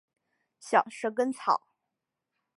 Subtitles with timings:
[0.59, 1.61] 小蛇根草